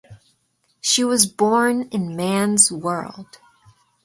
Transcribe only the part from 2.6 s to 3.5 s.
world".